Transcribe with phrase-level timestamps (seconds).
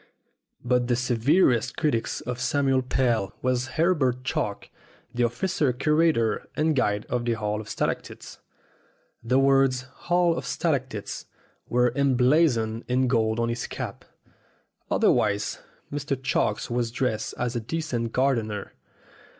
[0.65, 4.69] But the severest critic of Samuel Pell was Herbert Chalk,
[5.13, 8.39] the official curator and guide of the Hall of Stalactites.
[9.23, 11.27] The words, "Hall of Stalactites,"
[11.69, 14.03] were emblazoned in gold on his cap.
[14.89, 15.59] Otherwise
[15.93, 16.17] Mr.
[16.19, 18.73] Chalk was dressed as a decent gardener.